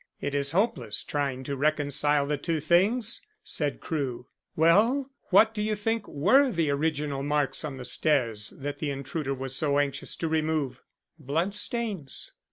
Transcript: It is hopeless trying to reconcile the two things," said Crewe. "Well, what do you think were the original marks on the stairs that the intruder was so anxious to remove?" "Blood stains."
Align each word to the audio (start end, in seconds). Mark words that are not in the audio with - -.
It 0.19 0.33
is 0.33 0.49
hopeless 0.51 1.03
trying 1.03 1.43
to 1.43 1.55
reconcile 1.55 2.25
the 2.25 2.35
two 2.35 2.59
things," 2.59 3.21
said 3.43 3.79
Crewe. 3.79 4.25
"Well, 4.55 5.11
what 5.29 5.53
do 5.53 5.61
you 5.61 5.75
think 5.75 6.07
were 6.07 6.51
the 6.51 6.71
original 6.71 7.21
marks 7.21 7.63
on 7.63 7.77
the 7.77 7.85
stairs 7.85 8.51
that 8.57 8.79
the 8.79 8.89
intruder 8.89 9.35
was 9.35 9.55
so 9.55 9.77
anxious 9.77 10.15
to 10.15 10.27
remove?" 10.27 10.81
"Blood 11.19 11.53
stains." 11.53 12.31